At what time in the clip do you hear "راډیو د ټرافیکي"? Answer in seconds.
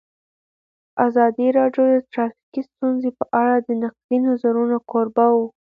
1.57-2.61